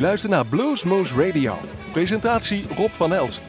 U 0.00 0.02
luistert 0.02 0.32
naar 0.32 0.46
Bluesmoose 0.46 1.26
Radio. 1.26 1.58
Presentatie 1.92 2.64
Rob 2.76 2.90
van 2.90 3.12
Elst. 3.12 3.44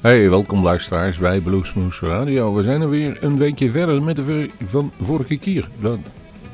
Hey, 0.00 0.30
welkom 0.30 0.62
luisteraars 0.62 1.18
bij 1.18 1.40
Bluesmoose 1.40 2.06
Radio. 2.06 2.54
We 2.54 2.62
zijn 2.62 2.80
er 2.80 2.88
weer 2.88 3.24
een 3.24 3.38
weekje 3.38 3.70
verder 3.70 4.02
met 4.02 4.16
de 4.16 4.22
ver 4.22 4.50
van 4.64 4.92
vorige 5.02 5.38
keer. 5.38 5.68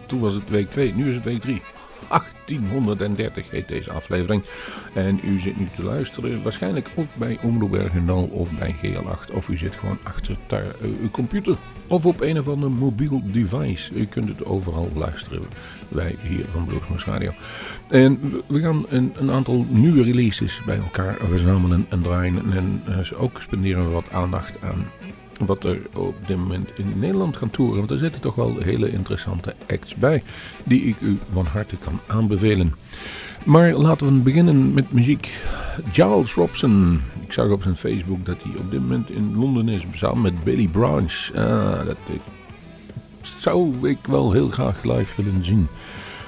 Toen 0.07 0.21
was 0.21 0.35
het 0.35 0.49
week 0.49 0.71
2, 0.71 0.95
nu 0.95 1.09
is 1.09 1.15
het 1.15 1.25
week 1.25 1.41
3. 1.41 1.63
1830 2.09 3.51
heet 3.51 3.69
deze 3.69 3.93
aflevering. 3.93 4.43
En 4.95 5.21
u 5.25 5.41
zit 5.41 5.59
nu 5.59 5.69
te 5.77 5.83
luisteren 5.83 6.43
waarschijnlijk 6.43 6.91
of 6.95 7.15
bij 7.15 7.39
Omroep 7.43 7.71
Bergendal 7.71 8.23
of 8.23 8.51
bij 8.51 8.75
GL8. 8.83 9.33
Of 9.33 9.49
u 9.49 9.57
zit 9.57 9.75
gewoon 9.75 9.99
achter 10.03 10.37
uh, 10.53 10.59
uw 11.01 11.11
computer 11.11 11.57
of 11.87 12.07
op 12.07 12.21
een 12.21 12.39
of 12.39 12.49
ander 12.49 12.71
mobiel 12.71 13.23
device. 13.25 13.95
U 13.95 14.07
kunt 14.07 14.29
het 14.29 14.45
overal 14.45 14.91
luisteren. 14.95 15.43
Wij 15.89 16.17
hier 16.23 16.45
van 16.53 16.65
Bluesmoes 16.65 17.05
Radio. 17.05 17.33
En 17.89 18.21
we 18.47 18.61
gaan 18.61 18.85
een, 18.89 19.13
een, 19.17 19.31
aantal 19.31 19.67
nieuwe 19.69 20.03
releases 20.03 20.61
bij 20.67 20.77
elkaar 20.77 21.17
verzamelen 21.29 21.87
en 21.89 22.03
draaien. 22.03 22.53
En 22.53 22.83
uh, 22.89 23.23
ook 23.23 23.41
spenderen 23.43 23.85
we 23.85 23.91
wat 23.91 24.11
aandacht 24.11 24.63
aan 24.63 24.87
wat 25.39 25.65
er 25.65 25.79
op 25.95 26.15
dit 26.27 26.37
moment 26.37 26.71
in 26.79 26.93
Nederland 26.99 27.37
gaan 27.37 27.51
toeren. 27.51 27.77
Want 27.77 27.91
er 27.91 27.99
zitten 27.99 28.21
toch 28.21 28.35
wel 28.35 28.57
hele 28.59 28.91
interessante 28.91 29.55
acts 29.69 29.95
bij 29.95 30.23
die 30.65 30.83
ik 30.83 31.01
u 31.01 31.19
van 31.33 31.47
harte 31.47 31.77
kan 31.77 32.01
aanbevelen. 32.07 32.75
Maar 33.45 33.73
laten 33.73 34.07
we 34.07 34.13
beginnen 34.13 34.75
met 34.75 34.93
muziek. 34.93 35.31
Giles 35.93 36.35
Robson. 36.35 37.01
Ik 37.25 37.33
zag 37.33 37.51
op 37.51 37.63
zijn 37.63 37.77
Facebook 37.77 38.27
dat 38.27 38.43
hij 38.43 38.53
op 38.59 38.71
dit 38.71 38.81
moment 38.81 39.11
in 39.11 39.37
Londen 39.37 39.69
is. 39.69 39.83
Samen 39.95 40.23
met 40.23 40.45
Billy 40.45 40.69
Branch. 40.69 41.31
Ah, 41.35 41.87
dat 41.87 41.97
zou 43.39 43.89
ik 43.89 43.99
wel 44.09 44.33
heel 44.33 44.49
graag 44.49 44.83
live 44.83 45.23
willen 45.23 45.45
zien. 45.45 45.69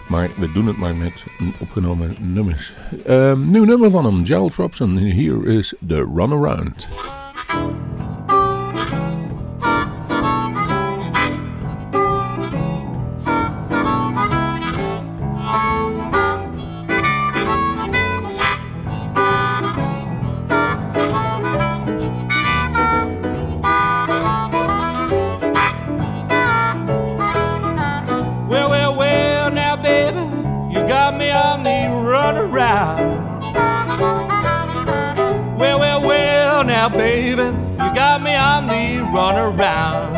Maar 0.09 0.31
we 0.37 0.53
doen 0.53 0.67
het 0.67 0.77
maar 0.77 0.97
met 0.97 1.25
opgenomen 1.59 2.17
nummers. 2.21 2.73
Uh, 3.09 3.33
nieuw 3.37 3.65
nummer 3.65 3.91
van 3.91 4.05
hem. 4.05 4.27
Giles 4.27 4.55
Robson. 4.55 4.97
Here 4.97 5.59
is 5.59 5.75
The 5.87 6.11
Runaround. 6.15 6.89
Baby, 36.91 37.43
you 37.43 37.95
got 37.95 38.23
me 38.23 38.35
on 38.35 38.67
the 38.67 39.05
runaround. 39.13 40.15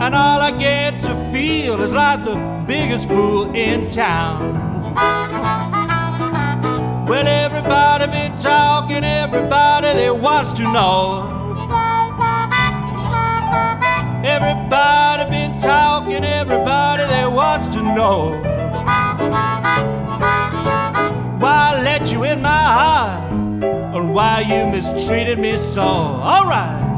And 0.00 0.14
all 0.14 0.40
I 0.40 0.50
get 0.50 1.00
to 1.00 1.30
feel 1.32 1.82
is 1.82 1.92
like 1.92 2.24
the 2.24 2.36
biggest 2.66 3.08
fool 3.08 3.54
in 3.54 3.86
town. 3.86 4.94
Well, 7.06 7.26
everybody 7.26 8.06
been 8.06 8.36
talking, 8.36 9.04
everybody 9.04 9.92
they 9.94 10.10
wants 10.10 10.52
to 10.54 10.62
know. 10.62 11.30
Everybody 14.24 15.30
been 15.30 15.56
talking, 15.56 16.24
everybody 16.24 17.04
they 17.06 17.26
wants 17.26 17.68
to 17.68 17.82
know. 17.82 18.40
Why 21.38 21.74
I 21.74 21.82
let 21.82 22.10
you 22.10 22.24
in 22.24 22.40
my 22.40 22.48
heart? 22.48 23.43
Why 24.14 24.38
you 24.38 24.64
mistreated 24.64 25.40
me 25.40 25.56
so. 25.56 25.82
All 25.82 26.46
right. 26.46 26.93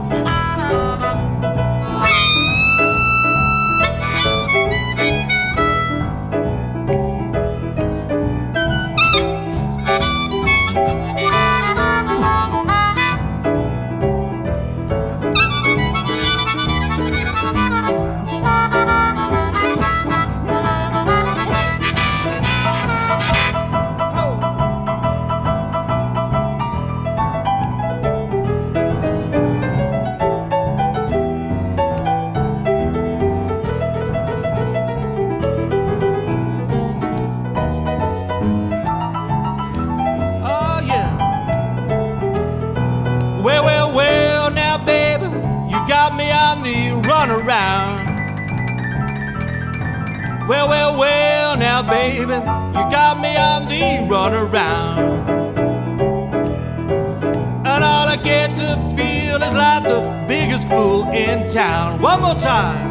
You 52.76 52.91
got 52.91 53.19
me 53.19 53.34
on 53.37 53.66
the 53.69 54.04
runaround. 54.12 54.98
And 57.64 57.82
all 57.82 58.09
I 58.09 58.16
get 58.16 58.54
to 58.56 58.76
feel 58.94 59.42
is 59.42 59.54
like 59.54 59.84
the 59.84 60.00
biggest 60.28 60.69
fool 60.69 61.09
in 61.10 61.48
town. 61.48 62.03
One 62.03 62.20
more 62.20 62.34
time. 62.34 62.85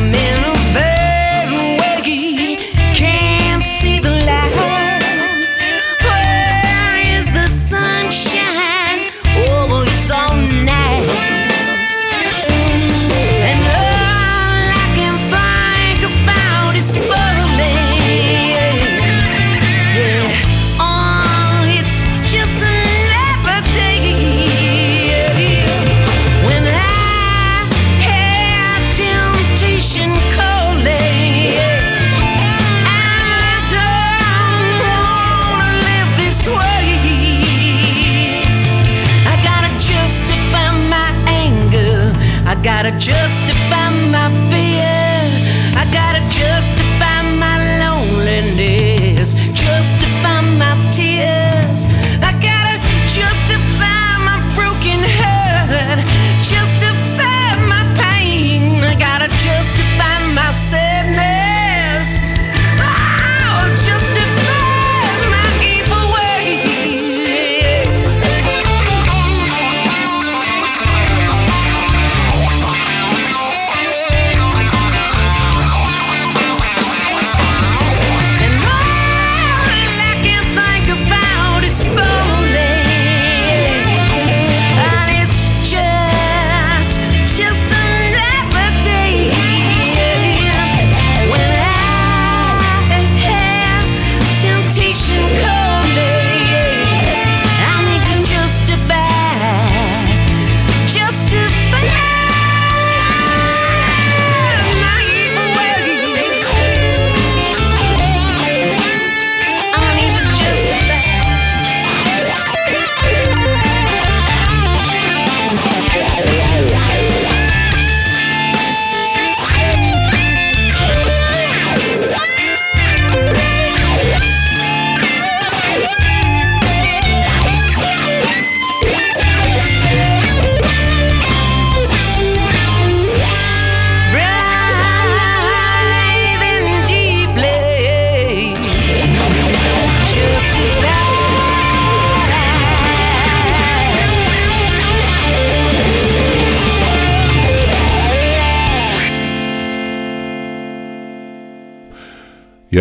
coming 0.00 0.39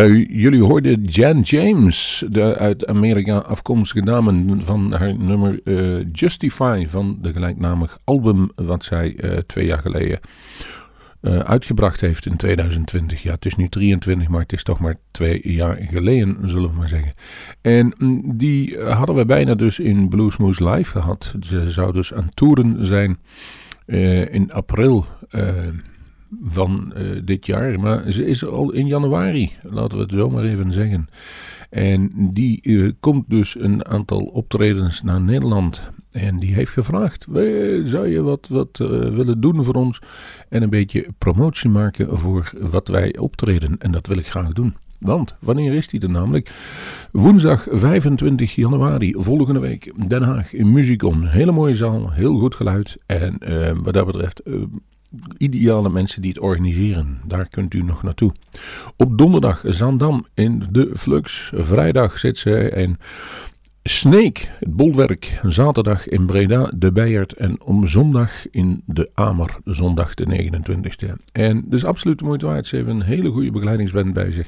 Jullie 0.08 0.64
hoorden 0.64 1.04
Jan 1.04 1.42
James, 1.42 2.24
de 2.30 2.58
uit 2.58 2.88
Amerika 2.88 3.38
afkomstige 3.38 4.06
dame 4.06 4.56
van 4.60 4.94
haar 4.94 5.18
nummer 5.18 5.60
uh, 5.64 6.06
Justify 6.12 6.86
van 6.88 7.18
de 7.22 7.32
gelijknamig 7.32 8.00
album 8.04 8.52
wat 8.56 8.84
zij 8.84 9.16
uh, 9.18 9.38
twee 9.38 9.66
jaar 9.66 9.80
geleden 9.80 10.20
uh, 11.22 11.40
uitgebracht 11.40 12.02
heeft 12.02 12.26
in 12.26 12.38
2020. 12.38 13.24
Ja, 13.24 13.32
het 13.32 13.46
is 13.46 13.56
nu 13.56 13.70
23, 13.70 14.28
maar 14.28 14.42
het 14.42 14.54
is 14.54 14.64
toch 14.64 14.80
maar 14.80 14.96
twee 15.12 15.42
jaar 15.44 15.78
geleden, 15.90 16.50
zullen 16.50 16.70
we 16.70 16.76
maar 16.76 16.90
zeggen. 16.90 17.14
En 17.62 17.94
mm, 17.98 18.38
die 18.38 18.78
hadden 18.78 19.16
we 19.16 19.26
bijna 19.26 19.56
dus 19.56 19.80
in 19.80 20.10
Bluesmoose 20.10 20.70
Live 20.70 20.92
gehad. 20.92 21.36
Ze 21.40 21.72
zou 21.72 21.94
dus 21.94 22.14
aan 22.14 22.30
toeren 22.34 22.86
zijn 22.86 23.20
in 24.32 24.52
april 24.52 25.06
van 26.44 26.94
uh, 26.98 27.22
dit 27.24 27.46
jaar. 27.46 27.80
Maar 27.80 28.12
ze 28.12 28.26
is 28.26 28.46
al 28.46 28.72
in 28.72 28.88
januari, 28.88 29.52
laten 29.62 29.98
we 29.98 30.04
het 30.04 30.14
zo 30.14 30.30
maar 30.30 30.44
even 30.44 30.74
zeggen. 30.74 31.08
En 31.70 32.12
die 32.32 32.60
uh, 32.62 32.92
komt 33.00 33.24
dus 33.28 33.60
een 33.60 33.86
aantal 33.86 34.20
optredens 34.20 35.04
naar 35.04 35.22
Nederland. 35.22 35.92
En 36.12 36.38
die 36.38 36.54
heeft 36.54 36.72
gevraagd: 36.72 37.26
zou 37.84 38.08
je 38.08 38.22
wat, 38.22 38.48
wat 38.48 38.80
uh, 38.82 38.88
willen 38.90 39.42
doen 39.42 39.64
voor 39.64 39.74
ons? 39.74 40.02
En 40.50 40.64
een 40.64 40.70
beetje 40.70 41.08
promotie 41.18 41.70
maken 41.70 42.18
voor 42.18 42.52
wat 42.60 42.88
wij 42.88 43.18
optreden. 43.18 43.78
En 43.78 43.92
dat 43.92 44.08
wil 44.08 44.18
ik 44.18 44.28
graag 44.28 44.54
doen. 44.54 44.76
Want 45.00 45.38
wanneer 45.40 45.74
is 45.74 45.88
die 45.88 46.02
er 46.02 46.10
namelijk? 46.10 46.52
Woensdag 47.12 47.68
25 47.72 48.56
januari, 48.56 49.14
volgende 49.18 49.60
week, 49.60 50.10
Den 50.10 50.24
Haag 50.24 50.54
in 50.54 50.72
Musicon. 50.72 51.28
Hele 51.28 51.52
mooie 51.52 51.76
zaal, 51.76 52.12
heel 52.12 52.40
goed 52.40 52.56
geluid. 52.56 52.98
En 53.06 53.38
wat 53.84 53.94
dat 53.94 54.06
betreft, 54.06 54.42
ideale 55.38 55.90
mensen 55.90 56.22
die 56.22 56.32
het 56.32 56.40
organiseren. 56.40 57.22
Daar 57.26 57.50
kunt 57.50 57.74
u 57.74 57.82
nog 57.82 58.04
naartoe. 58.04 58.32
Op 58.98 59.18
donderdag 59.18 59.62
Zandam 59.66 60.26
in 60.34 60.64
de 60.72 60.92
Flux. 60.96 61.52
Vrijdag 61.56 62.20
zit 62.20 62.38
ze 62.38 62.70
in 62.70 62.98
Snake, 63.84 64.42
het 64.60 64.76
bolwerk. 64.76 65.40
Zaterdag 65.44 66.08
in 66.08 66.26
Breda, 66.26 66.72
de 66.76 66.92
Beijert. 66.92 67.34
En 67.34 67.62
om 67.62 67.88
zondag 67.88 68.50
in 68.52 68.82
de 68.86 69.10
Amer, 69.14 69.58
zondag 69.64 70.14
de 70.14 70.52
29e. 70.52 71.14
En 71.32 71.64
dus 71.66 71.86
absoluut 71.86 72.20
de 72.20 72.26
moeite 72.26 72.46
waard. 72.46 72.68
Ze 72.68 72.76
heeft 72.76 72.88
een 72.88 73.02
hele 73.02 73.30
goede 73.30 73.52
begeleidingsband 73.52 74.14
bij 74.14 74.32
zich. 74.32 74.48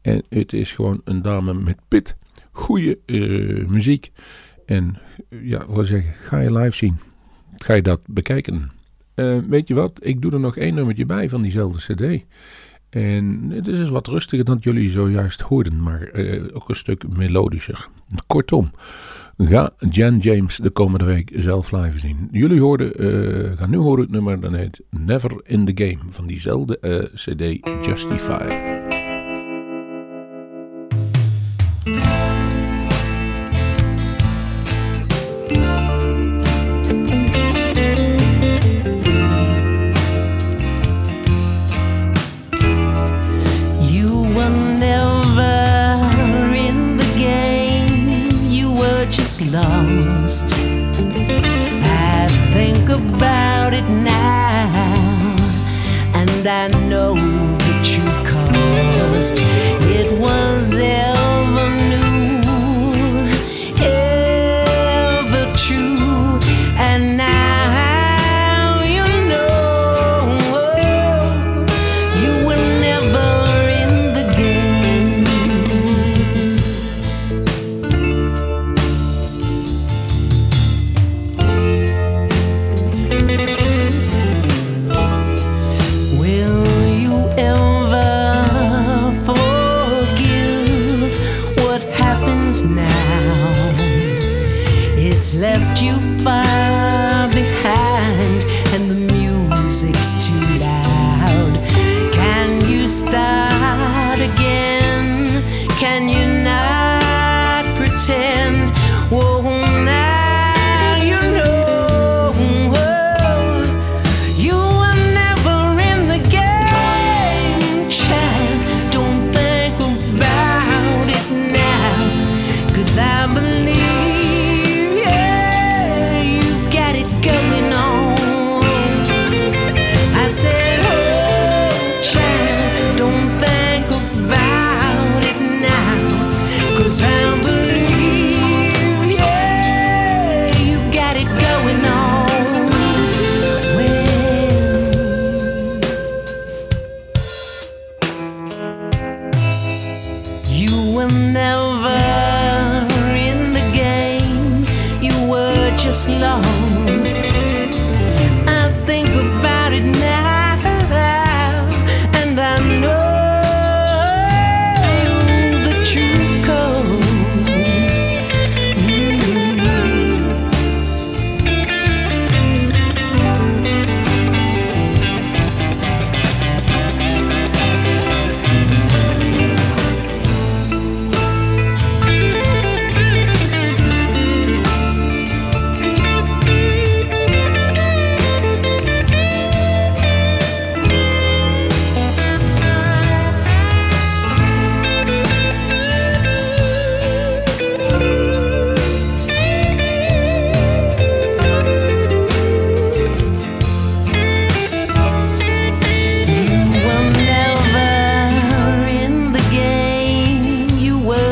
En 0.00 0.22
het 0.28 0.52
is 0.52 0.72
gewoon 0.72 1.00
een 1.04 1.22
dame 1.22 1.54
met 1.54 1.76
pit. 1.88 2.16
Goede 2.50 2.98
uh, 3.06 3.66
muziek. 3.66 4.12
En 4.66 4.98
ja, 5.28 5.66
wat 5.66 5.86
zeggen, 5.86 6.12
ga 6.14 6.40
je 6.40 6.52
live 6.52 6.76
zien. 6.76 6.98
Ga 7.56 7.74
je 7.74 7.82
dat 7.82 8.00
bekijken. 8.06 8.70
Uh, 9.18 9.38
weet 9.48 9.68
je 9.68 9.74
wat, 9.74 10.00
ik 10.02 10.20
doe 10.20 10.32
er 10.32 10.40
nog 10.40 10.56
één 10.56 10.74
nummertje 10.74 11.06
bij 11.06 11.28
van 11.28 11.42
diezelfde 11.42 11.94
cd. 11.94 12.24
En 12.90 13.50
het 13.50 13.68
is 13.68 13.88
wat 13.88 14.06
rustiger 14.06 14.44
dan 14.44 14.58
jullie 14.60 14.90
zojuist 14.90 15.40
hoorden, 15.40 15.82
maar 15.82 16.10
uh, 16.12 16.42
ook 16.52 16.68
een 16.68 16.76
stuk 16.76 17.08
melodischer. 17.08 17.88
Kortom, 18.26 18.70
ga 19.36 19.70
Jan 19.90 20.18
James 20.18 20.56
de 20.56 20.70
komende 20.70 21.04
week 21.04 21.32
zelf 21.34 21.72
live 21.72 21.98
zien. 21.98 22.28
Jullie 22.32 22.60
hoorden, 22.60 23.04
uh, 23.04 23.58
gaan 23.58 23.70
nu 23.70 23.76
horen 23.76 24.02
het 24.02 24.10
nummer, 24.10 24.40
dat 24.40 24.52
heet 24.52 24.82
Never 24.90 25.40
in 25.44 25.64
the 25.64 25.84
Game 25.84 26.10
van 26.10 26.26
diezelfde 26.26 27.10
cd 27.14 27.68
Justify. 27.86 28.97
It 53.78 53.88
now, 53.88 55.36
and 56.14 56.46
I 56.46 56.68
know 56.88 57.14
the 57.14 57.74
true 57.84 58.12
cost. 58.24 59.36
It 59.86 60.10
was 60.20 60.76
ever 60.78 61.17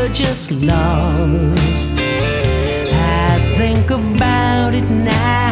were 0.06 0.14
just 0.14 0.52
lost. 0.52 2.00
I 2.00 3.38
think 3.58 3.90
about 3.90 4.74
it 4.74 4.88
now, 4.90 5.45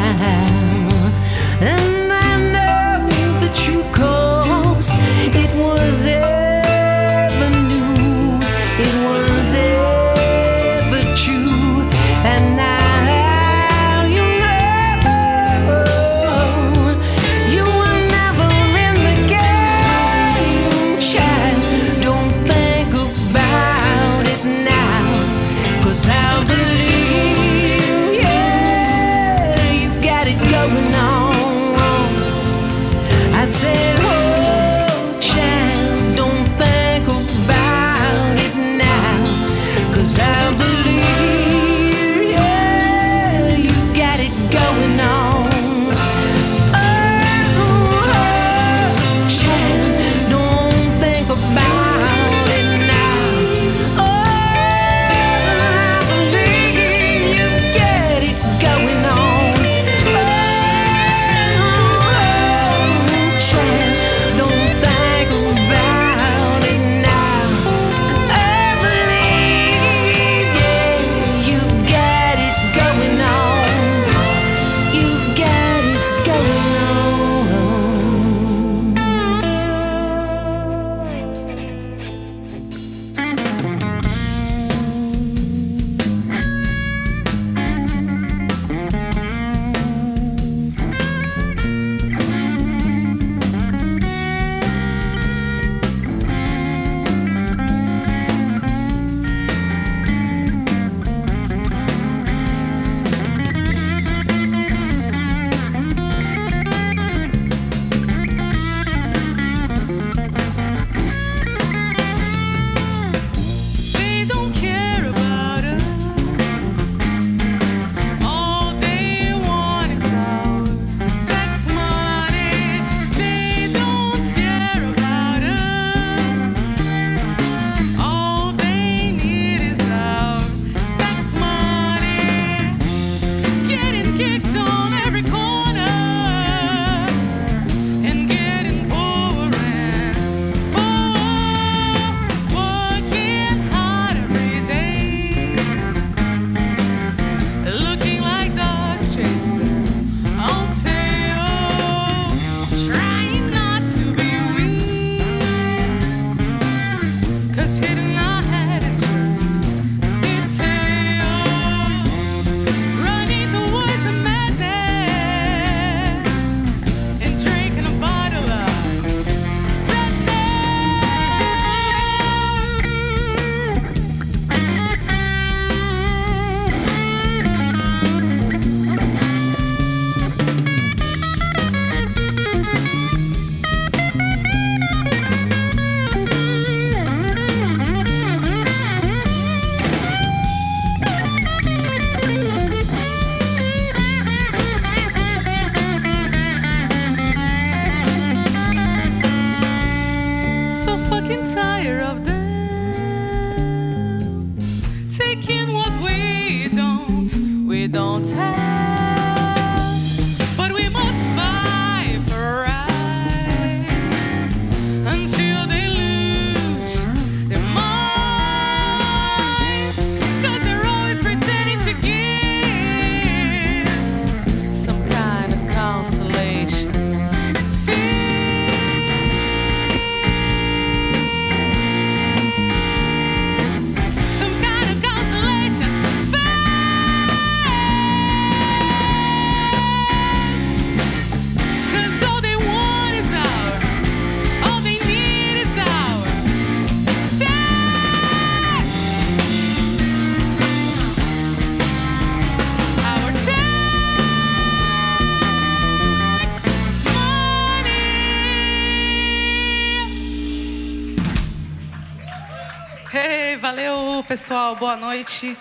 Boa 264.94 265.06
noite. 265.06 265.56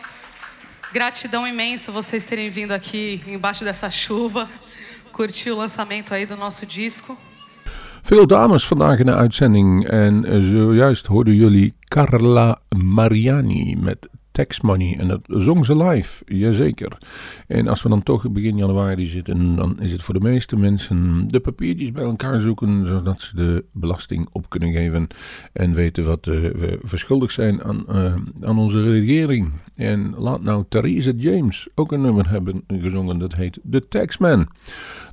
Gratidão 0.94 1.48
imensa 1.48 1.92
vocês 1.92 2.24
terem 2.24 2.52
vindo 2.52 2.72
aqui 2.72 3.20
embaixo 3.26 3.66
dessa 3.66 3.90
chuva, 3.90 4.48
curtir 5.12 5.50
o 5.50 5.56
lançamento 5.56 6.14
aí 6.14 6.24
do 6.24 6.38
nosso 6.38 6.68
disco. 6.68 7.18
Veel 8.04 8.28
dames 8.28 8.64
vandaag 8.64 9.02
in 9.02 9.06
de 9.06 9.12
uitzending. 9.12 9.88
En 9.90 10.24
zojuist 10.24 11.08
hoorden 11.08 11.36
jullie 11.36 11.74
Carla 11.90 12.62
Mariani 12.76 13.76
met 13.76 14.08
Tax 14.34 14.62
Money. 14.62 14.98
En 15.00 15.08
dat 15.08 15.22
zong 15.28 15.66
ze 15.66 15.78
live, 15.78 16.24
jazeker. 16.26 16.98
En 17.48 17.68
als 17.68 17.84
we 17.84 17.90
dan 17.90 18.04
toch 18.04 18.32
begin 18.32 18.58
januari 18.58 19.08
zitten, 19.08 19.56
dan 19.56 19.82
is 19.82 19.92
het 19.92 20.02
voor 20.02 20.14
de 20.14 20.20
meeste 20.20 20.58
mensen 20.58 21.28
de 21.28 21.40
papiertjes 21.40 21.92
bij 21.92 22.04
elkaar 22.04 22.40
zoeken, 22.42 22.88
zodat 22.88 23.22
ze 23.22 23.36
de 23.36 23.66
belasting 23.72 24.28
op 24.32 24.50
kunnen 24.50 24.72
geven 24.72 25.08
en 25.54 25.74
weten 25.74 26.06
wat 26.06 26.28
eh, 26.28 26.34
we 26.36 26.80
verschuldigd 26.84 27.34
zijn 27.34 27.64
aan, 27.64 27.88
eh, 27.88 28.16
aan 28.42 28.60
onze 28.60 28.92
regering. 28.92 29.52
En 29.76 30.14
laat 30.18 30.42
nou 30.42 30.66
Theresa 30.70 31.12
James 31.16 31.68
ook 31.76 31.92
een 31.92 32.02
nummer 32.02 32.30
hebben 32.30 32.64
gezongen, 32.68 33.20
dat 33.20 33.36
heet 33.36 33.60
The 33.70 33.88
Taxman. 33.88 34.48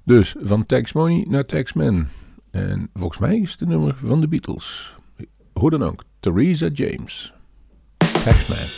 Dus 0.05 0.35
van 0.41 0.67
Tax 0.67 0.93
Money 0.93 1.27
naar 1.29 1.47
Taxman. 1.47 2.07
En 2.51 2.91
volgens 2.95 3.21
mij 3.21 3.39
is 3.39 3.53
het 3.53 3.61
een 3.61 3.69
nummer 3.69 3.97
van 4.05 4.21
de 4.21 4.29
Beatles. 4.29 4.95
Hoe 5.53 5.71
dan 5.71 5.83
ook, 5.83 6.05
Theresa 6.21 6.69
James. 6.73 7.33
Taxman. 8.25 8.69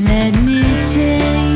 Let 0.00 0.34
me 0.42 0.62
tell 0.92 1.51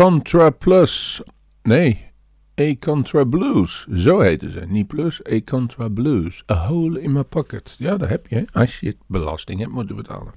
Contra 0.00 0.50
Plus. 0.50 1.20
Nee, 1.62 2.12
A 2.60 2.74
Contra 2.78 3.24
Blues. 3.24 3.86
Zo 3.94 4.20
heten 4.20 4.52
ze. 4.52 4.64
Niet 4.68 4.86
plus, 4.86 5.20
A 5.32 5.40
Contra 5.40 5.88
Blues. 5.88 6.42
A 6.50 6.54
Hole 6.54 7.02
in 7.02 7.12
My 7.12 7.22
Pocket. 7.22 7.74
Ja, 7.78 7.96
dat 7.96 8.08
heb 8.08 8.26
je 8.26 8.44
als 8.52 8.80
je 8.80 8.96
belasting 9.06 9.60
hebt 9.60 9.72
moeten 9.72 9.96
betalen. 9.96 10.32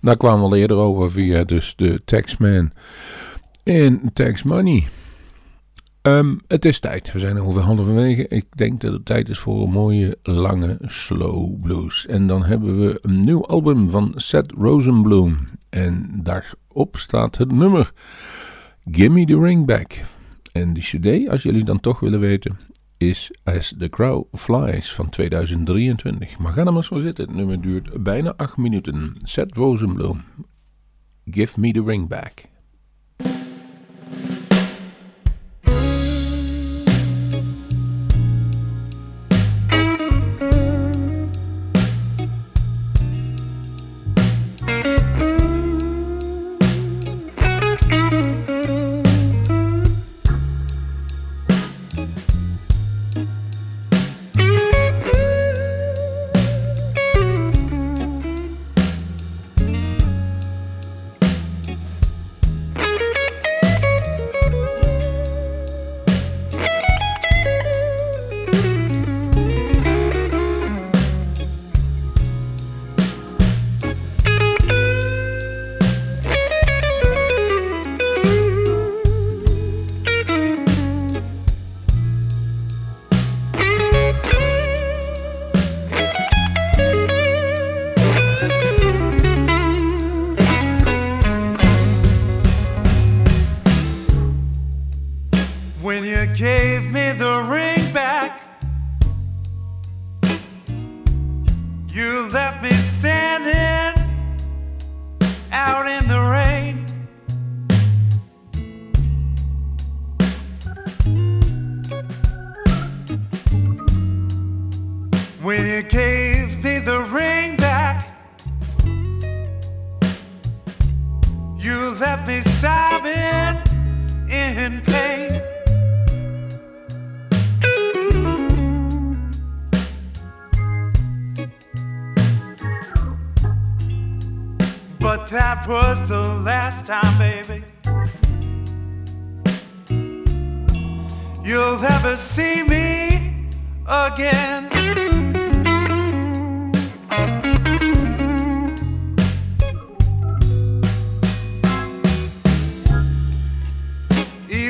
Daar 0.00 0.16
kwamen 0.16 0.38
we 0.38 0.44
al 0.44 0.54
eerder 0.54 0.76
over 0.76 1.10
via 1.10 1.44
dus 1.44 1.76
de 1.76 2.04
Taxman 2.04 2.72
en 3.62 4.10
Tax 4.12 4.42
Money. 4.42 4.88
Ehm, 6.02 6.36
het 6.46 6.64
is 6.64 6.80
tijd. 6.80 7.12
We 7.12 7.18
zijn 7.18 7.40
ongeveer 7.40 7.62
halverwege. 7.62 8.28
Ik 8.28 8.46
denk 8.56 8.80
dat 8.80 8.92
het 8.92 9.04
tijd 9.04 9.28
is 9.28 9.38
voor 9.38 9.62
een 9.62 9.70
mooie, 9.70 10.16
lange 10.22 10.76
slow 10.80 11.60
blues. 11.60 12.06
En 12.06 12.26
dan 12.26 12.44
hebben 12.44 12.80
we 12.80 12.98
een 13.02 13.20
nieuw 13.20 13.46
album 13.46 13.90
van 13.90 14.12
Seth 14.16 14.52
Rosenbloom. 14.52 15.38
En 15.70 16.20
daarop 16.22 16.96
staat 16.96 17.36
het 17.36 17.52
nummer 17.52 17.92
Gimme 18.90 19.24
the 19.24 19.38
Ring 19.38 19.66
Back. 19.66 20.04
En 20.52 20.72
die 20.72 20.82
cd, 20.82 21.28
als 21.28 21.42
jullie 21.42 21.64
dan 21.64 21.80
toch 21.80 22.00
willen 22.00 22.20
weten, 22.20 22.58
is 22.96 23.30
As 23.44 23.74
the 23.78 23.88
Crow 23.88 24.24
Flies 24.32 24.94
van 24.94 25.08
2023. 25.08 26.38
Maar 26.38 26.52
ga 26.52 26.64
er 26.64 26.72
maar 26.72 26.84
voor 26.84 27.00
zitten. 27.00 27.26
Het 27.26 27.34
nummer 27.34 27.60
duurt 27.60 28.02
bijna 28.02 28.34
8 28.36 28.56
minuten. 28.56 29.14
Seth 29.22 29.56
Rosenbloom. 29.56 30.22
Give 31.30 31.60
me 31.60 31.72
the 31.72 31.82
ring 31.84 32.08
back. 32.08 32.44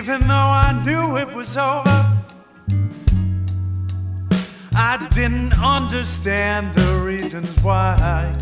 Even 0.03 0.27
though 0.27 0.35
I 0.35 0.83
knew 0.85 1.17
it 1.17 1.33
was 1.33 1.57
over, 1.57 2.05
I 4.75 5.09
didn't 5.15 5.53
understand 5.63 6.75
the 6.75 7.01
reasons 7.05 7.47
why. 7.63 8.35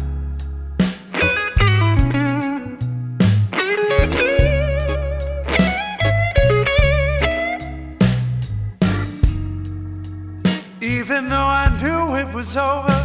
Even 10.80 11.28
though 11.28 11.36
I 11.36 11.68
knew 11.82 12.16
it 12.16 12.34
was 12.34 12.56
over, 12.56 12.99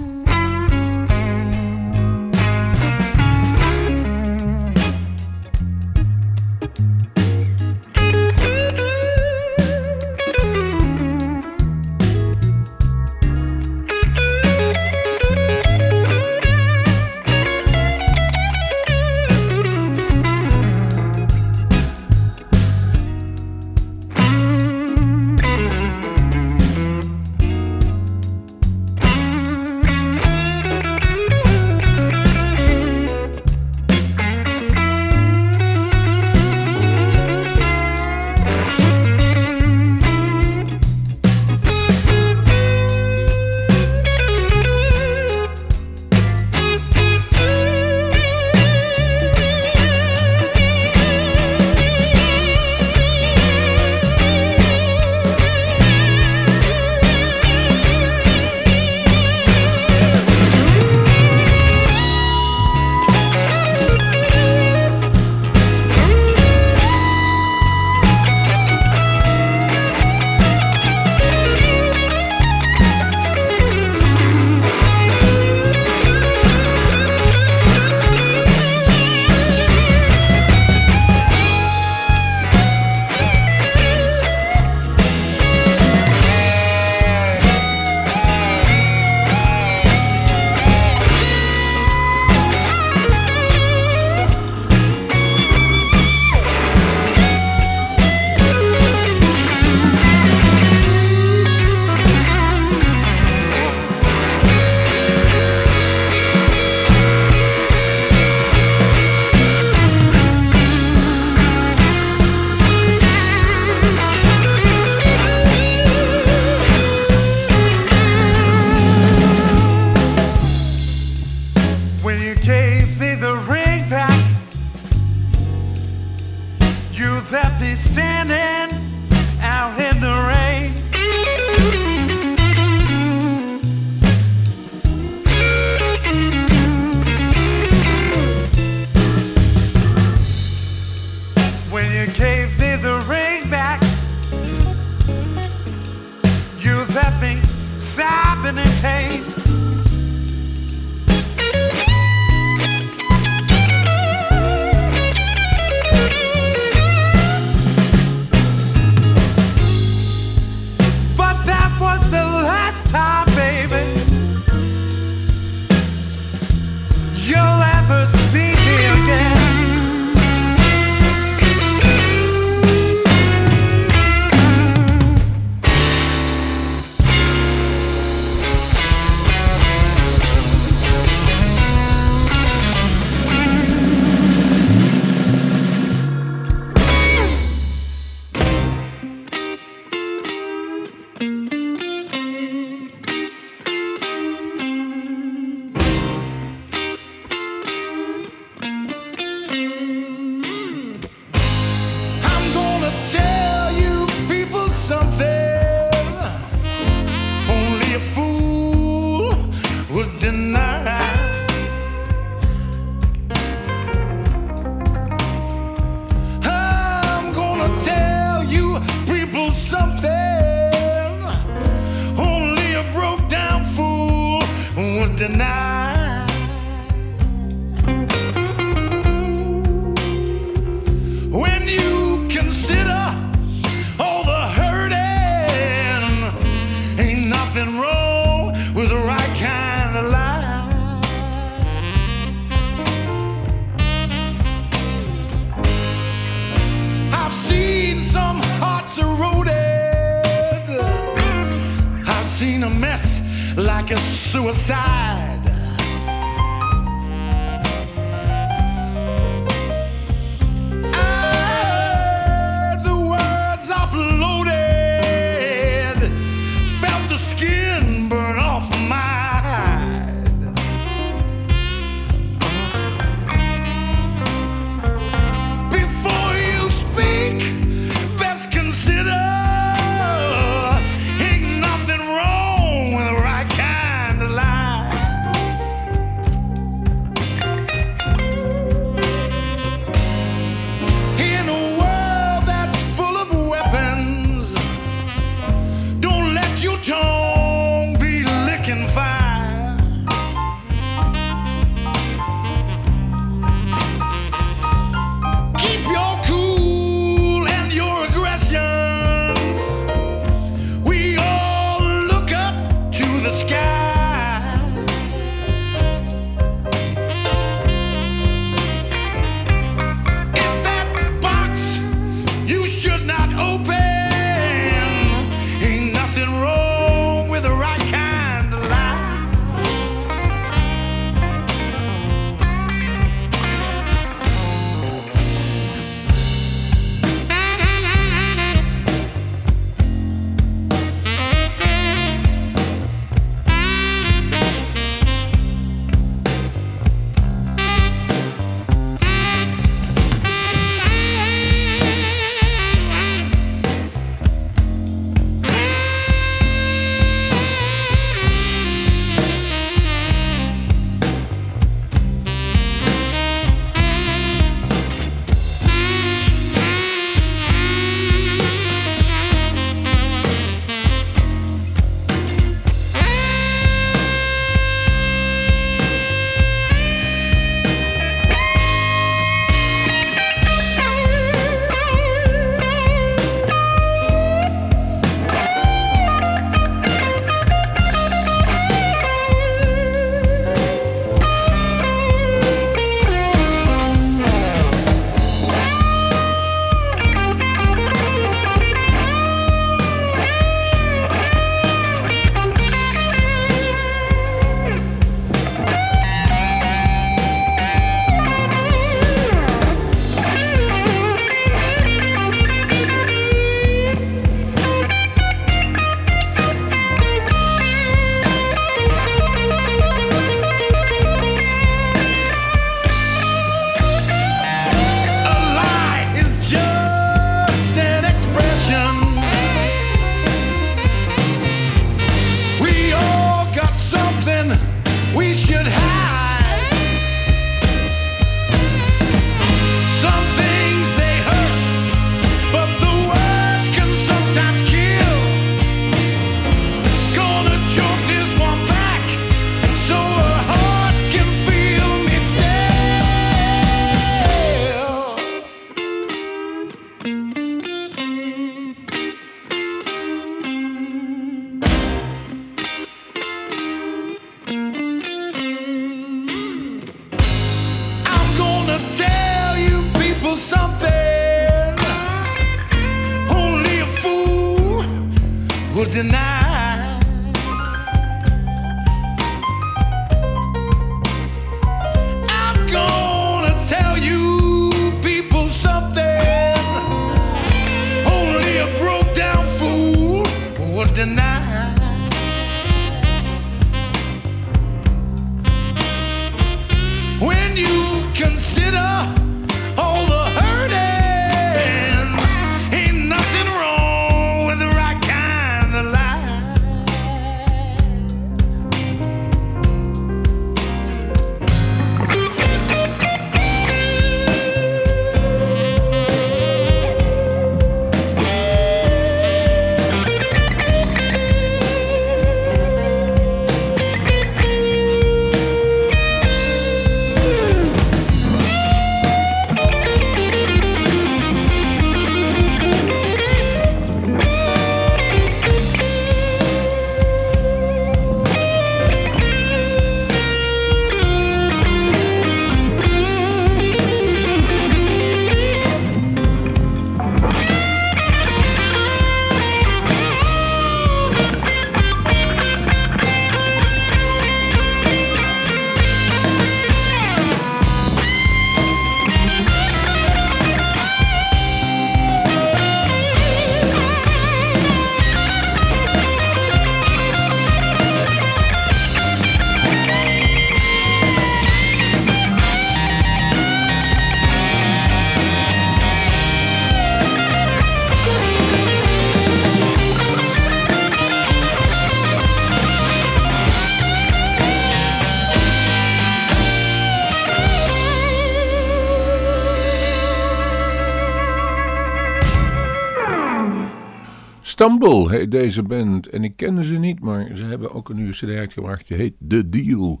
Stumble 594.62 595.10
heet 595.10 595.30
deze 595.30 595.62
band. 595.62 596.08
En 596.08 596.24
ik 596.24 596.36
kende 596.36 596.64
ze 596.64 596.74
niet, 596.74 597.00
maar 597.00 597.30
ze 597.34 597.44
hebben 597.44 597.74
ook 597.74 597.88
een 597.88 597.96
nieuwe 597.96 598.12
cd 598.12 598.28
uitgebracht. 598.28 598.88
Die 598.88 598.96
heet 598.96 599.14
The 599.28 599.48
Deal. 599.48 600.00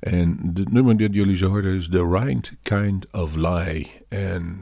En 0.00 0.50
het 0.54 0.72
nummer 0.72 0.96
dat 0.96 1.14
jullie 1.14 1.36
zo 1.36 1.48
hoorden 1.48 1.74
is 1.74 1.88
The 1.88 2.08
Right 2.08 2.52
Kind 2.62 3.06
of 3.12 3.34
Lie. 3.34 3.90
En 4.08 4.58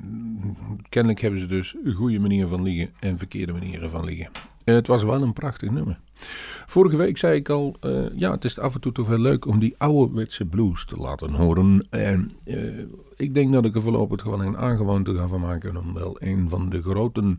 kennelijk 0.88 1.20
hebben 1.20 1.40
ze 1.40 1.46
dus 1.46 1.76
goede 1.94 2.18
manier 2.18 2.46
van 2.46 2.62
liegen 2.62 2.90
en 3.00 3.18
verkeerde 3.18 3.52
manieren 3.52 3.90
van 3.90 4.04
liegen. 4.04 4.30
En 4.64 4.74
het 4.74 4.86
was 4.86 5.02
wel 5.02 5.22
een 5.22 5.32
prachtig 5.32 5.70
nummer. 5.70 5.98
Vorige 6.66 6.96
week 6.96 7.18
zei 7.18 7.36
ik 7.36 7.48
al, 7.48 7.76
eh, 7.80 7.90
ja, 8.14 8.30
het 8.30 8.44
is 8.44 8.58
af 8.58 8.74
en 8.74 8.80
toe 8.80 8.92
toch 8.92 9.08
wel 9.08 9.18
leuk 9.18 9.46
om 9.46 9.58
die 9.58 9.74
ouderwetse 9.78 10.44
blues 10.44 10.84
te 10.84 10.96
laten 10.96 11.32
horen. 11.32 11.86
En 11.90 12.32
eh, 12.44 12.78
ik 13.16 13.34
denk 13.34 13.52
dat 13.52 13.64
ik 13.64 13.74
er 13.74 13.82
voorlopig 13.82 14.22
gewoon 14.22 14.40
een 14.40 14.58
aangewoonte 14.58 15.14
ga 15.14 15.26
van 15.28 15.40
maken 15.40 15.76
om 15.76 15.94
wel 15.94 16.16
een 16.18 16.48
van 16.48 16.70
de 16.70 16.82
groten 16.82 17.38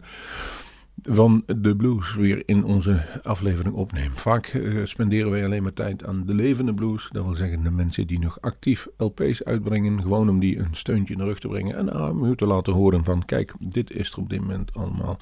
van 1.03 1.43
de 1.45 1.75
blues 1.75 2.15
weer 2.15 2.43
in 2.45 2.63
onze 2.63 3.05
aflevering 3.23 3.75
opneem. 3.75 4.11
Vaak 4.15 4.45
eh, 4.45 4.85
spenderen 4.85 5.31
wij 5.31 5.45
alleen 5.45 5.63
maar 5.63 5.73
tijd 5.73 6.05
aan 6.05 6.25
de 6.25 6.33
levende 6.33 6.73
blues. 6.73 7.09
Dat 7.11 7.23
wil 7.23 7.35
zeggen 7.35 7.63
de 7.63 7.71
mensen 7.71 8.07
die 8.07 8.19
nog 8.19 8.41
actief 8.41 8.87
LP's 8.97 9.43
uitbrengen. 9.43 10.01
Gewoon 10.01 10.29
om 10.29 10.39
die 10.39 10.59
een 10.59 10.75
steuntje 10.75 11.13
in 11.13 11.19
de 11.19 11.25
rug 11.25 11.39
te 11.39 11.47
brengen. 11.47 11.75
En 11.75 11.93
aan 11.93 12.25
u 12.25 12.35
te 12.35 12.45
laten 12.45 12.73
horen 12.73 13.03
van 13.03 13.25
kijk, 13.25 13.53
dit 13.59 13.91
is 13.91 14.11
er 14.11 14.17
op 14.17 14.29
dit 14.29 14.39
moment 14.39 14.73
allemaal 14.73 15.17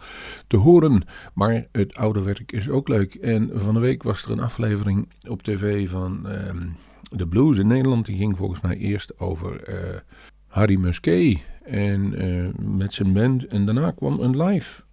te 0.47 0.57
horen. 0.57 1.03
Maar 1.34 1.67
het 1.72 1.95
oude 1.95 2.22
werk 2.22 2.51
is 2.51 2.70
ook 2.70 2.88
leuk. 2.88 3.15
En 3.15 3.51
van 3.53 3.74
de 3.74 3.80
week 3.80 4.03
was 4.03 4.24
er 4.24 4.32
een 4.32 4.39
aflevering 4.39 5.09
op 5.30 5.43
tv 5.43 5.89
van 5.89 6.28
ehm, 6.28 6.67
de 7.11 7.28
blues 7.28 7.57
in 7.57 7.67
Nederland. 7.67 8.05
Die 8.05 8.17
ging 8.17 8.38
volgens 8.38 8.61
mij 8.61 8.78
eerst 8.78 9.20
over 9.20 9.63
eh, 9.63 9.99
Harry 10.47 10.76
Musquet. 10.76 11.39
En 11.63 12.13
eh, 12.13 12.47
met 12.65 12.93
zijn 12.93 13.13
band. 13.13 13.47
En 13.47 13.65
daarna 13.65 13.91
kwam 13.91 14.20
een 14.20 14.43
live 14.43 14.88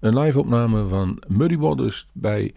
een 0.00 0.18
live 0.18 0.38
opname 0.38 0.88
van 0.88 1.22
Muddy 1.28 1.56
Waters 1.56 2.06
bij 2.12 2.54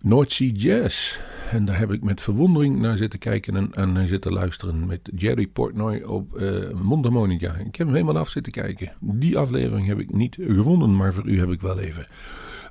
North 0.00 0.32
Sea 0.32 0.50
Jazz. 0.52 1.18
En 1.50 1.64
daar 1.64 1.78
heb 1.78 1.92
ik 1.92 2.02
met 2.02 2.22
verwondering 2.22 2.78
naar 2.78 2.96
zitten 2.96 3.18
kijken 3.18 3.56
en, 3.56 3.68
en 3.72 3.92
naar 3.92 4.06
zitten 4.06 4.32
luisteren 4.32 4.86
met 4.86 5.10
Jerry 5.16 5.46
Portnoy 5.46 6.02
op 6.02 6.40
uh, 6.40 6.70
mondharmonica. 6.70 7.54
Ik 7.54 7.76
heb 7.76 7.86
hem 7.86 7.92
helemaal 7.92 8.18
af 8.18 8.28
zitten 8.28 8.52
kijken. 8.52 8.92
Die 9.00 9.38
aflevering 9.38 9.86
heb 9.86 9.98
ik 9.98 10.12
niet 10.12 10.36
gevonden, 10.40 10.96
maar 10.96 11.12
voor 11.12 11.26
u 11.26 11.38
heb 11.38 11.50
ik 11.50 11.60
wel 11.60 11.78
even 11.78 12.06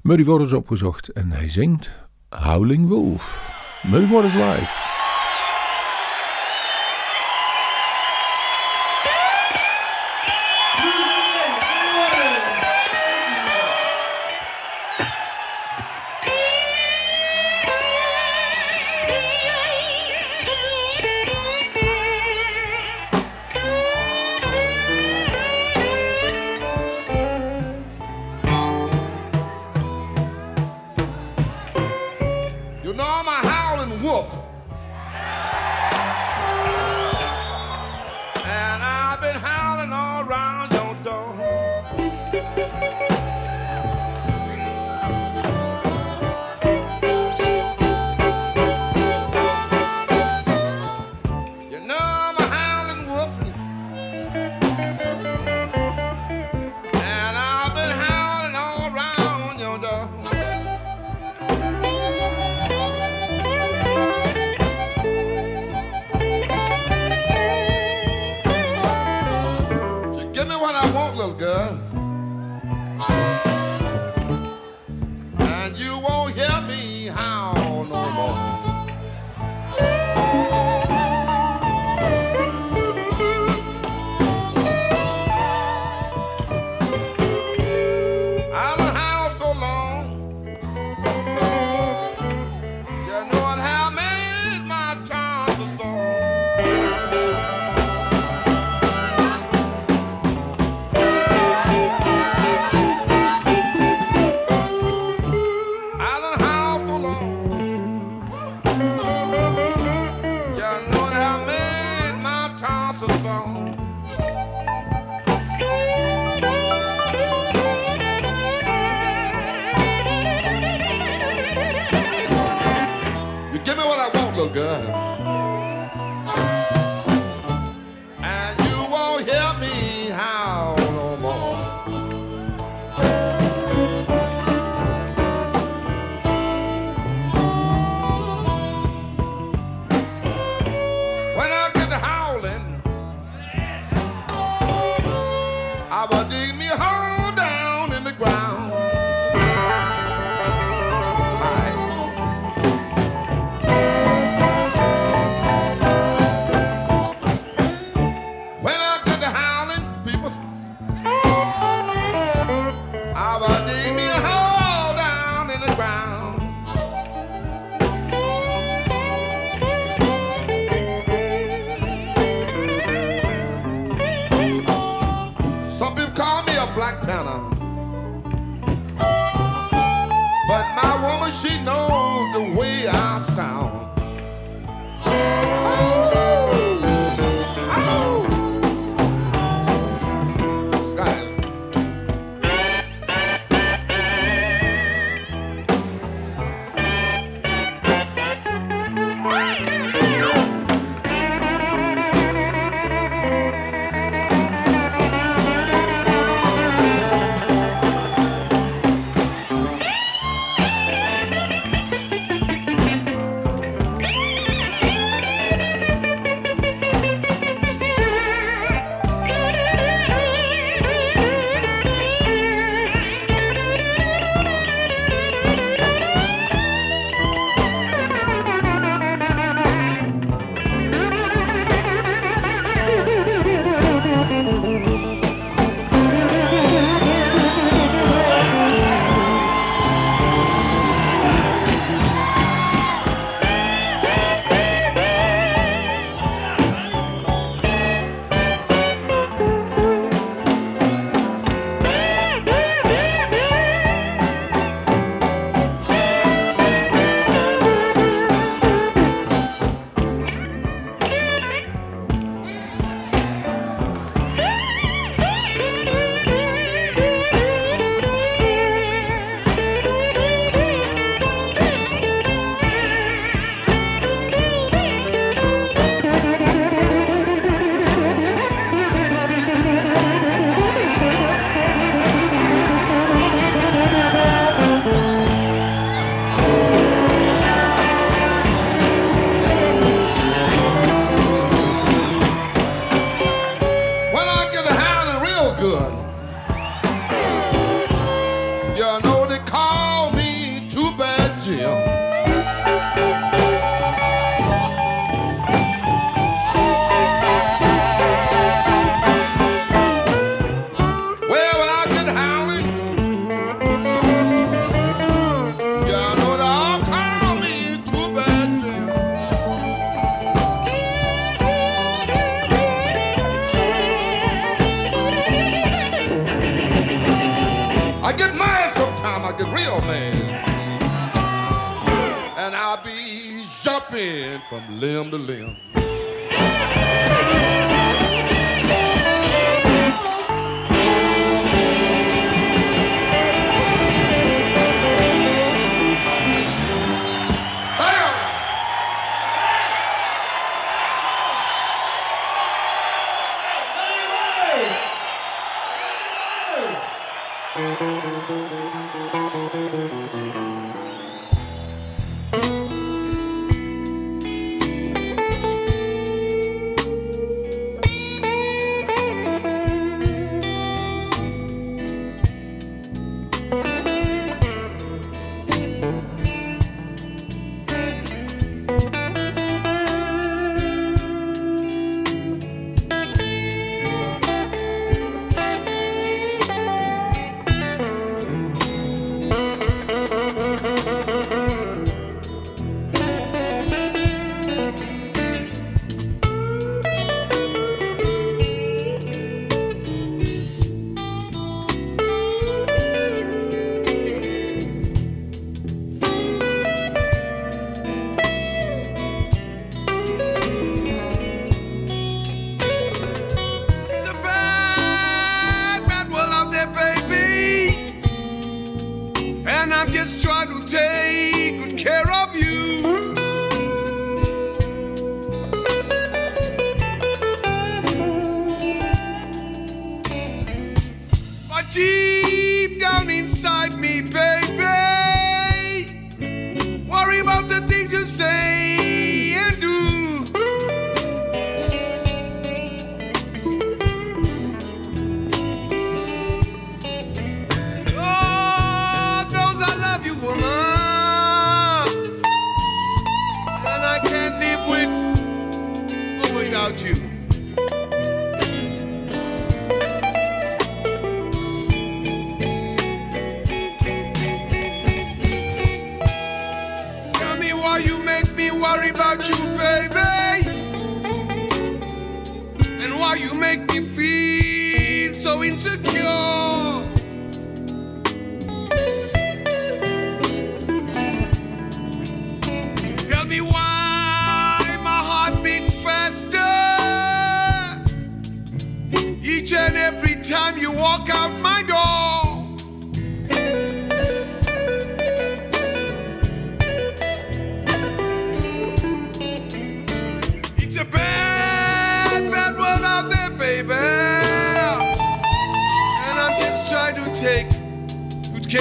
Muddy 0.02 0.24
Waters 0.24 0.54
opgezocht. 0.54 1.08
En 1.08 1.32
hij 1.32 1.50
zingt 1.50 2.08
Howling 2.30 2.88
Wolf. 2.88 3.58
Muddy 3.92 4.14
Waters 4.14 4.34
live. 4.34 4.99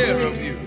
care 0.09 0.27
of 0.27 0.43
you. 0.43 0.58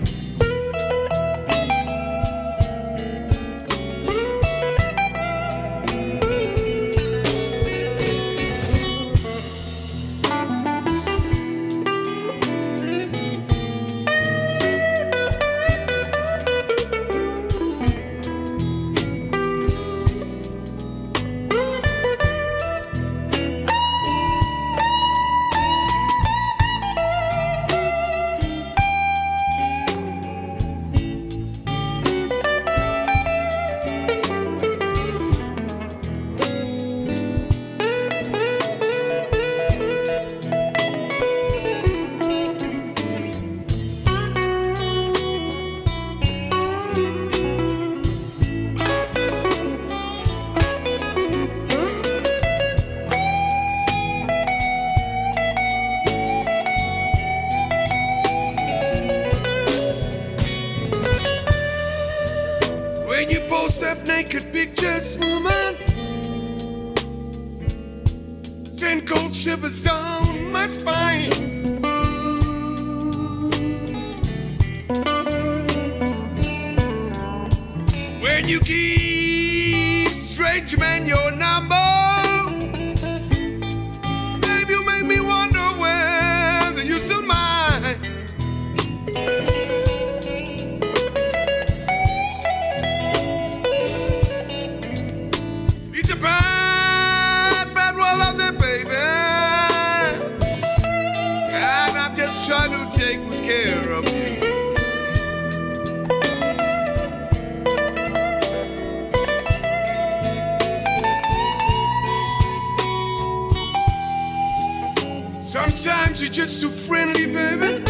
just 116.42 116.60
too 116.60 116.68
friendly, 116.68 117.26
baby. 117.26 117.84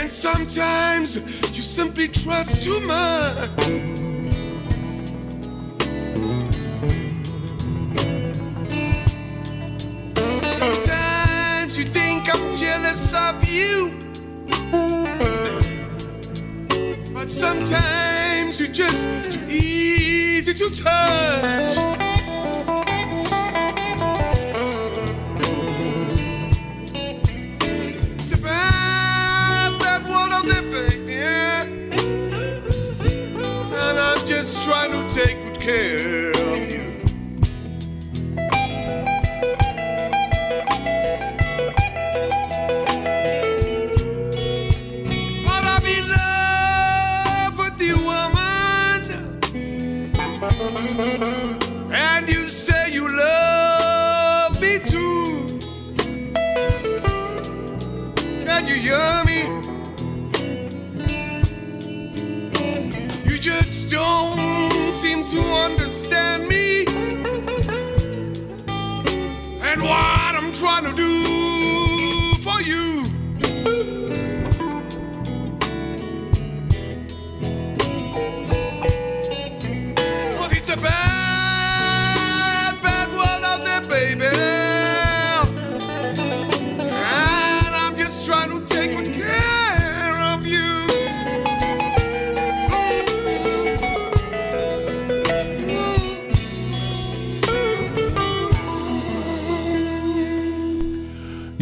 And 0.00 0.12
sometimes 0.12 1.14
you 1.56 1.62
simply 1.62 2.08
trust 2.08 2.64
too 2.64 2.80
much. 2.80 3.50
Sometimes 10.52 11.78
you 11.78 11.84
think 11.84 12.28
I'm 12.34 12.56
jealous 12.56 13.14
of 13.14 13.48
you. 13.48 13.92
But 17.14 17.30
sometimes 17.30 18.58
you're 18.58 18.72
just 18.72 19.06
too 19.30 19.46
easy 19.48 20.52
to 20.52 20.82
touch. 20.82 21.23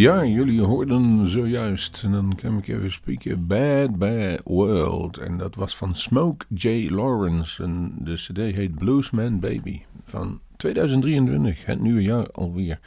Ja, 0.03 0.25
jullie 0.25 0.63
hoorden 0.63 1.29
zojuist, 1.29 2.03
en 2.05 2.13
dan 2.13 2.35
kan 2.35 2.59
ik 2.59 2.69
even 2.69 2.93
spreken, 2.93 3.47
Bad 3.47 3.99
Bad 3.99 4.41
World. 4.45 5.19
En 5.19 5.39
dat 5.39 5.55
was 5.55 5.77
van 5.77 5.95
Smoke 5.95 6.45
J. 6.55 6.89
Lawrence. 6.91 7.63
En 7.63 7.95
de 7.99 8.15
cd 8.15 8.37
heet 8.37 8.75
Bluesman 8.75 9.41
Baby 9.41 9.81
van 10.03 10.41
2023, 10.57 11.67
het 11.67 11.81
nieuwe 11.81 12.03
jaar 12.03 12.31
alweer. 12.31 12.81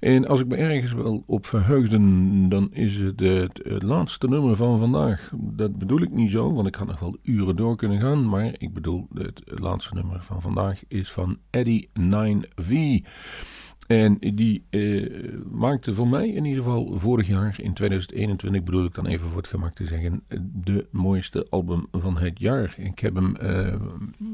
En 0.00 0.26
als 0.26 0.40
ik 0.40 0.46
me 0.46 0.56
ergens 0.56 0.92
wel 0.92 1.22
op 1.26 1.46
verheugde, 1.46 1.98
dan 2.48 2.68
is 2.72 2.96
het 2.96 3.20
het, 3.20 3.82
laatste 3.82 4.28
nummer 4.28 4.56
van 4.56 4.78
vandaag. 4.78 5.30
Dat 5.34 5.78
bedoel 5.78 6.02
ik 6.02 6.10
niet 6.10 6.30
zo, 6.30 6.52
want 6.52 6.66
ik 6.66 6.74
had 6.74 6.86
nog 6.86 6.98
wel 6.98 7.16
uren 7.22 7.56
door 7.56 7.76
kunnen 7.76 8.00
gaan. 8.00 8.28
Maar 8.28 8.54
ik 8.58 8.74
bedoel, 8.74 9.06
het, 9.14 9.42
het 9.44 9.60
laatste 9.60 9.94
nummer 9.94 10.22
van 10.22 10.42
vandaag 10.42 10.80
is 10.88 11.12
van 11.12 11.38
Eddie 11.50 11.88
9V. 12.00 12.72
En 13.86 14.18
die 14.18 14.64
eh, 14.70 15.12
maakte 15.50 15.94
voor 15.94 16.08
mij 16.08 16.28
in 16.28 16.44
ieder 16.44 16.62
geval 16.62 16.98
vorig 16.98 17.26
jaar, 17.26 17.56
in 17.60 17.74
2021 17.74 18.62
bedoel 18.62 18.84
ik 18.84 18.94
dan 18.94 19.06
even 19.06 19.28
voor 19.28 19.36
het 19.36 19.48
gemak 19.48 19.74
te 19.74 19.86
zeggen, 19.86 20.22
de 20.52 20.86
mooiste 20.90 21.46
album 21.50 21.86
van 21.92 22.18
het 22.18 22.38
jaar. 22.38 22.74
Ik 22.78 22.98
heb 22.98 23.14
hem 23.14 23.36
eh, 23.36 23.74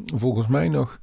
volgens 0.05 0.47
mij 0.47 0.69
nog 0.69 1.01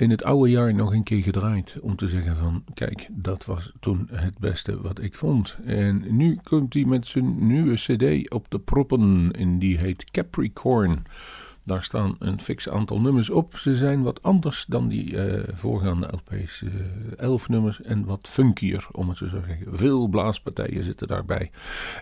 in 0.00 0.10
het 0.10 0.24
oude 0.24 0.50
jaar 0.50 0.74
nog 0.74 0.92
een 0.92 1.02
keer 1.02 1.22
gedraaid 1.22 1.78
om 1.80 1.96
te 1.96 2.08
zeggen 2.08 2.36
van 2.36 2.64
kijk, 2.74 3.08
dat 3.10 3.44
was 3.44 3.72
toen 3.80 4.08
het 4.12 4.38
beste 4.38 4.80
wat 4.82 5.00
ik 5.02 5.14
vond. 5.14 5.56
En 5.64 6.16
nu 6.16 6.38
komt 6.42 6.74
hij 6.74 6.84
met 6.84 7.06
zijn 7.06 7.46
nieuwe 7.46 7.74
cd 7.74 8.30
op 8.30 8.46
de 8.50 8.58
proppen 8.58 9.30
en 9.32 9.58
die 9.58 9.78
heet 9.78 10.10
Capricorn. 10.10 11.02
Daar 11.62 11.84
staan 11.84 12.16
een 12.18 12.40
fix 12.40 12.68
aantal 12.68 13.00
nummers 13.00 13.30
op. 13.30 13.58
Ze 13.58 13.76
zijn 13.76 14.02
wat 14.02 14.22
anders 14.22 14.64
dan 14.68 14.88
die 14.88 15.16
eh, 15.16 15.54
voorgaande 15.54 16.08
LP's. 16.12 16.62
eh, 16.62 16.70
elf 17.16 17.48
nummers 17.48 17.82
en 17.82 18.04
wat 18.04 18.28
funkier, 18.30 18.86
om 18.92 19.08
het 19.08 19.18
zo 19.18 19.24
te 19.28 19.42
zeggen. 19.46 19.78
Veel 19.78 20.08
blaaspartijen 20.08 20.84
zitten 20.84 21.06
daarbij. 21.08 21.50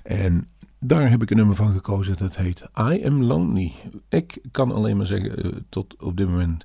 En 0.02 0.48
daar 0.80 1.10
heb 1.10 1.22
ik 1.22 1.30
een 1.30 1.36
nummer 1.36 1.56
van 1.56 1.72
gekozen. 1.72 2.16
Dat 2.16 2.36
heet 2.36 2.70
I 2.78 3.04
Am 3.06 3.22
Lonely. 3.22 3.72
Ik 4.08 4.38
kan 4.50 4.72
alleen 4.72 4.96
maar 4.96 5.06
zeggen, 5.06 5.36
eh, 5.44 5.50
tot 5.68 5.96
op 5.98 6.16
dit 6.16 6.28
moment... 6.28 6.64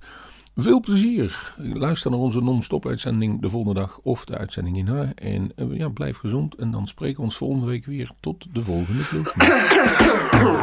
Veel 0.56 0.80
plezier. 0.80 1.54
Luister 1.58 2.12
naar 2.12 2.20
onze 2.20 2.41
non-stop 2.41 2.88
uitzending 2.88 3.41
de 3.41 3.50
volgende 3.50 3.80
dag 3.80 4.00
of 4.04 4.26
de 4.26 4.38
uitzending 4.38 4.76
hierna. 4.76 5.12
En 5.16 5.52
ja, 5.70 5.89
blijf 5.89 6.18
gezond. 6.18 6.56
En 6.56 6.72
dan 6.72 6.88
spreken 6.88 7.18
we 7.18 7.24
ons 7.24 7.38
volgende 7.38 7.66
week 7.66 7.86
weer. 7.86 8.12
Tot 8.20 8.48
de 8.54 8.62
volgende 8.62 9.04
Blues. 9.04 9.34